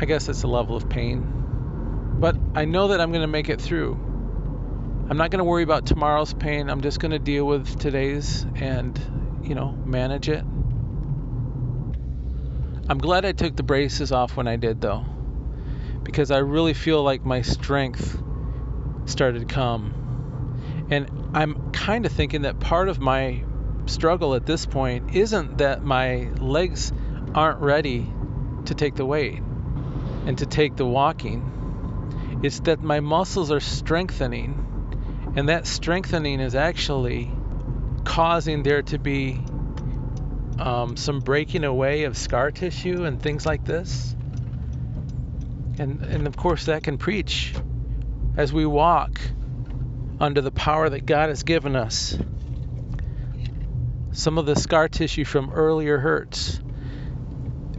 I 0.00 0.06
guess 0.06 0.28
it's 0.28 0.42
a 0.42 0.48
level 0.48 0.74
of 0.74 0.88
pain. 0.88 2.16
But 2.18 2.36
I 2.54 2.64
know 2.64 2.88
that 2.88 3.00
I'm 3.00 3.10
going 3.12 3.22
to 3.22 3.28
make 3.28 3.50
it 3.50 3.60
through. 3.60 3.92
I'm 5.08 5.18
not 5.18 5.30
going 5.30 5.38
to 5.38 5.44
worry 5.44 5.62
about 5.62 5.86
tomorrow's 5.86 6.32
pain. 6.32 6.70
I'm 6.70 6.80
just 6.80 6.98
going 6.98 7.12
to 7.12 7.18
deal 7.18 7.44
with 7.44 7.78
today's 7.78 8.44
and, 8.56 8.98
you 9.42 9.54
know, 9.54 9.70
manage 9.70 10.28
it. 10.28 10.44
I'm 12.88 12.98
glad 12.98 13.24
I 13.24 13.32
took 13.32 13.56
the 13.56 13.64
braces 13.64 14.12
off 14.12 14.36
when 14.36 14.46
I 14.46 14.54
did, 14.54 14.80
though, 14.80 15.04
because 16.04 16.30
I 16.30 16.38
really 16.38 16.72
feel 16.72 17.02
like 17.02 17.24
my 17.24 17.42
strength 17.42 18.22
started 19.06 19.40
to 19.40 19.52
come. 19.52 20.86
And 20.88 21.30
I'm 21.34 21.72
kind 21.72 22.06
of 22.06 22.12
thinking 22.12 22.42
that 22.42 22.60
part 22.60 22.88
of 22.88 23.00
my 23.00 23.42
struggle 23.86 24.36
at 24.36 24.46
this 24.46 24.66
point 24.66 25.16
isn't 25.16 25.58
that 25.58 25.82
my 25.82 26.28
legs 26.38 26.92
aren't 27.34 27.58
ready 27.58 28.08
to 28.66 28.74
take 28.74 28.94
the 28.94 29.04
weight 29.04 29.42
and 30.26 30.38
to 30.38 30.46
take 30.46 30.76
the 30.76 30.86
walking. 30.86 32.40
It's 32.44 32.60
that 32.60 32.82
my 32.82 33.00
muscles 33.00 33.50
are 33.50 33.58
strengthening, 33.58 35.32
and 35.34 35.48
that 35.48 35.66
strengthening 35.66 36.38
is 36.38 36.54
actually 36.54 37.32
causing 38.04 38.62
there 38.62 38.82
to 38.82 38.98
be 39.00 39.40
um, 40.58 40.96
some 40.96 41.20
breaking 41.20 41.64
away 41.64 42.04
of 42.04 42.16
scar 42.16 42.50
tissue 42.50 43.04
and 43.04 43.20
things 43.20 43.44
like 43.44 43.64
this. 43.64 44.14
And, 45.78 46.02
and 46.02 46.26
of 46.26 46.36
course, 46.36 46.66
that 46.66 46.82
can 46.82 46.96
preach 46.96 47.54
as 48.36 48.52
we 48.52 48.64
walk 48.64 49.20
under 50.20 50.40
the 50.40 50.50
power 50.50 50.88
that 50.88 51.04
God 51.04 51.28
has 51.28 51.42
given 51.42 51.76
us. 51.76 52.16
Some 54.12 54.38
of 54.38 54.46
the 54.46 54.56
scar 54.56 54.88
tissue 54.88 55.24
from 55.24 55.50
earlier 55.52 55.98
hurts. 55.98 56.60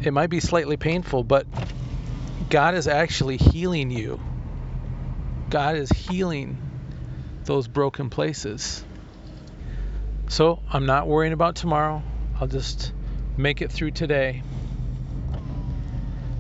It 0.04 0.12
might 0.12 0.30
be 0.30 0.40
slightly 0.40 0.78
painful, 0.78 1.24
but 1.24 1.48
God 2.50 2.76
is 2.76 2.88
actually 2.88 3.38
healing 3.38 3.90
you. 3.90 4.20
God 5.50 5.76
is 5.78 5.90
healing 5.90 6.58
those 7.46 7.68
broken 7.68 8.12
places. 8.12 8.84
So 10.28 10.60
I'm 10.70 10.86
not 10.86 11.08
worrying 11.08 11.34
about 11.34 11.56
tomorrow. 11.56 12.04
I'll 12.40 12.48
just 12.48 12.94
make 13.36 13.62
it 13.62 13.72
through 13.72 13.92
today. 13.92 14.44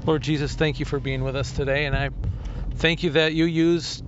Lord 0.05 0.21
Jesus, 0.21 0.53
thank 0.53 0.79
you 0.79 0.85
for 0.85 0.99
being 0.99 1.23
with 1.23 1.35
us 1.35 1.51
today. 1.51 1.85
And 1.85 1.95
I 1.95 2.09
thank 2.75 3.03
you 3.03 3.11
that 3.11 3.33
you 3.33 3.45
use 3.45 4.01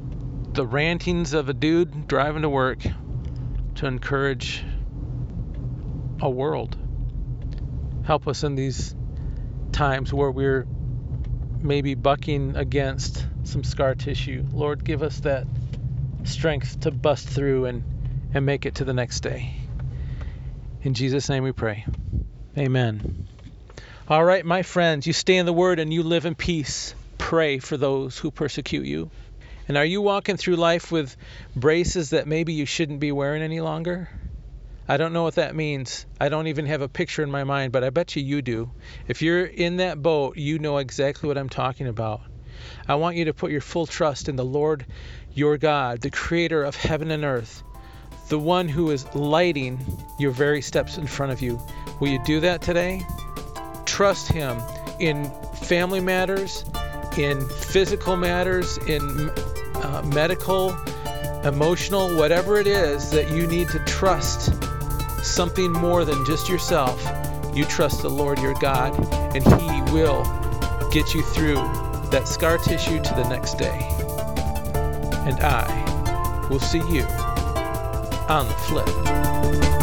the 0.54 0.66
rantings 0.66 1.34
of 1.34 1.50
a 1.50 1.54
dude 1.54 2.08
driving 2.08 2.44
to 2.44 2.50
work 2.50 2.80
to 3.76 3.86
encourage 3.86 4.64
a 6.22 6.30
world. 6.30 6.78
Help 8.06 8.28
us 8.28 8.44
in 8.44 8.56
these 8.56 8.96
times 9.72 10.14
where 10.14 10.32
we're 10.32 10.68
maybe 11.62 11.96
bucking 11.96 12.56
against 12.56 13.28
some 13.44 13.64
scar 13.64 13.96
tissue. 13.96 14.46
Lord, 14.52 14.84
give 14.84 15.04
us 15.04 15.20
that 15.22 15.48
strength 16.24 16.82
to 16.82 16.92
bust 16.92 17.28
through 17.28 17.66
and, 17.66 17.84
and 18.34 18.46
make 18.46 18.66
it 18.66 18.76
to 18.76 18.86
the 18.86 18.94
next 18.94 19.22
day. 19.22 19.59
In 20.82 20.94
Jesus' 20.94 21.28
name 21.28 21.44
we 21.44 21.52
pray. 21.52 21.86
Amen. 22.58 23.28
All 24.08 24.24
right, 24.24 24.46
my 24.46 24.64
friends, 24.64 25.06
you 25.06 25.14
stay 25.14 25.36
in 25.36 25.46
the 25.46 25.54
Word 25.54 25.78
and 25.80 25.94
you 25.94 26.04
live 26.04 26.26
in 26.26 26.36
peace. 26.36 26.96
Pray 27.18 27.60
for 27.60 27.76
those 27.76 28.18
who 28.18 28.32
persecute 28.32 28.86
you. 28.86 29.12
And 29.68 29.78
are 29.78 29.86
you 29.86 30.02
walking 30.02 30.38
through 30.38 30.56
life 30.56 30.92
with 30.92 31.16
braces 31.56 32.12
that 32.12 32.28
maybe 32.28 32.54
you 32.54 32.66
shouldn't 32.66 33.02
be 33.02 33.12
wearing 33.12 33.42
any 33.42 33.60
longer? 33.60 34.10
I 34.88 34.98
don't 34.98 35.14
know 35.14 35.24
what 35.24 35.36
that 35.36 35.56
means. 35.56 36.06
I 36.20 36.30
don't 36.30 36.48
even 36.48 36.66
have 36.66 36.82
a 36.82 36.88
picture 36.88 37.24
in 37.24 37.30
my 37.30 37.44
mind, 37.44 37.72
but 37.72 37.84
I 37.84 37.90
bet 37.90 38.16
you 38.16 38.24
you 38.24 38.42
do. 38.42 38.72
If 39.08 39.22
you're 39.22 39.46
in 39.46 39.78
that 39.78 40.02
boat, 40.02 40.38
you 40.38 40.60
know 40.60 40.78
exactly 40.78 41.28
what 41.28 41.38
I'm 41.38 41.50
talking 41.50 41.88
about. 41.88 42.22
I 42.88 42.96
want 42.96 43.18
you 43.18 43.26
to 43.26 43.34
put 43.34 43.52
your 43.52 43.62
full 43.62 43.86
trust 43.86 44.30
in 44.30 44.38
the 44.38 44.46
Lord 44.46 44.86
your 45.34 45.58
God, 45.58 46.02
the 46.02 46.10
creator 46.10 46.64
of 46.64 46.76
heaven 46.76 47.12
and 47.12 47.24
earth, 47.24 47.64
the 48.30 48.40
one 48.40 48.70
who 48.70 48.92
is 48.92 49.14
lighting 49.16 49.80
your 50.18 50.32
very 50.32 50.62
steps 50.62 50.98
in 50.98 51.08
front 51.08 51.32
of 51.32 51.42
you. 51.42 51.60
Will 52.00 52.10
you 52.10 52.24
do 52.24 52.40
that 52.40 52.62
today? 52.62 53.06
Trust 53.86 54.32
him 54.32 54.62
in 55.00 55.30
family 55.56 56.00
matters, 56.00 56.64
in 57.18 57.48
physical 57.50 58.16
matters, 58.16 58.78
in 58.88 59.02
uh, 59.76 60.04
medical, 60.14 60.78
emotional, 61.44 62.16
whatever 62.16 62.60
it 62.60 62.68
is 62.68 63.10
that 63.12 63.32
you 63.32 63.48
need 63.48 63.68
to 63.70 63.80
trust 63.80 64.54
something 65.24 65.72
more 65.72 66.06
than 66.06 66.24
just 66.26 66.48
yourself. 66.48 67.04
You 67.56 67.66
trust 67.66 68.04
the 68.04 68.10
Lord 68.10 68.40
your 68.40 68.54
God, 68.56 68.94
and 69.36 69.44
He 69.44 69.82
will 69.92 70.24
get 70.92 71.16
you 71.16 71.24
through 71.24 71.56
that 72.12 72.28
scar 72.28 72.60
tissue 72.60 73.02
to 73.02 73.14
the 73.16 73.28
next 73.28 73.56
day. 73.56 73.88
And 75.26 75.40
I 75.40 76.48
will 76.50 76.60
see 76.60 76.82
you 76.90 77.06
the 78.30 78.54
flip. 78.54 79.79